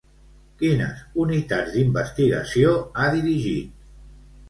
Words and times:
Quines 0.61 1.03
unitats 1.25 1.71
d'investigació 1.77 2.75
ha 3.07 3.15
dirigit? 3.21 3.81